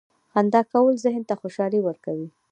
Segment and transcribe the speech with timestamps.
[0.31, 2.27] •خندا کول ذهن ته خوشحالي ورکوي.